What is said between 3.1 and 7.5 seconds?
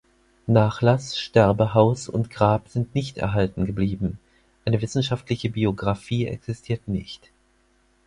erhalten geblieben, eine wissenschaftliche Biographie existiert nicht.